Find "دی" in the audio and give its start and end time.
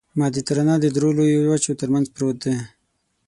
2.43-2.55